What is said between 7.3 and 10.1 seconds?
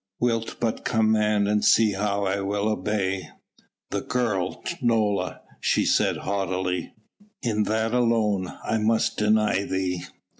"In that alone I must deny thee."